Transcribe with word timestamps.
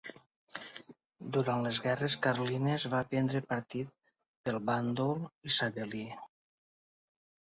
Durant 1.37 1.59
les 1.67 1.81
guerres 1.83 2.15
carlines 2.23 2.87
va 2.93 3.03
prendre 3.13 3.43
partit 3.53 3.85
pel 4.49 4.59
bàndol 4.71 5.23
isabelí. 5.53 6.05